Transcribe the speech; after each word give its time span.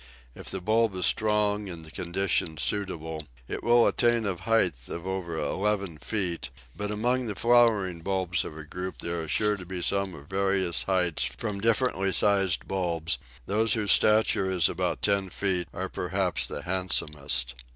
If 0.33 0.49
the 0.49 0.61
bulb 0.61 0.95
is 0.95 1.05
strong 1.05 1.69
and 1.69 1.85
the 1.85 1.91
conditions 1.91 2.63
suitable, 2.63 3.27
it 3.47 3.63
will 3.63 3.85
attain 3.85 4.25
a 4.25 4.33
height 4.35 4.89
of 4.89 5.05
over 5.05 5.37
eleven 5.37 5.99
feet, 5.99 6.49
but 6.75 6.89
among 6.89 7.27
the 7.27 7.35
flowering 7.35 8.01
bulbs 8.01 8.43
of 8.43 8.57
a 8.57 8.63
group 8.65 8.95
there 8.97 9.21
are 9.21 9.27
sure 9.27 9.55
to 9.57 9.63
be 9.63 9.83
some 9.83 10.15
of 10.15 10.25
various 10.25 10.81
heights 10.81 11.25
from 11.25 11.61
differently 11.61 12.11
sized 12.11 12.67
bulbs; 12.67 13.19
those 13.45 13.73
whose 13.73 13.91
stature 13.91 14.49
is 14.49 14.67
about 14.67 15.03
ten 15.03 15.29
feet 15.29 15.67
are 15.71 15.87
perhaps 15.87 16.47
the 16.47 16.63
handsomest. 16.63 17.53